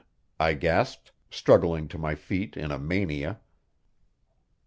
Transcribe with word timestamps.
I 0.39 0.55
gasped, 0.55 1.11
struggling 1.29 1.87
to 1.89 1.99
my 1.99 2.15
feet 2.15 2.57
in 2.57 2.71
a 2.71 2.79
mania. 2.79 3.39